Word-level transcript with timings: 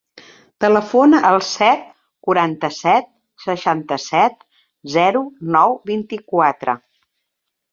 Telefona 0.63 1.19
al 1.31 1.35
set, 1.47 1.83
quaranta-set, 2.29 3.11
seixanta-set, 3.45 4.43
zero, 4.97 5.23
nou, 5.57 5.77
vint-i-quatre. 5.93 6.77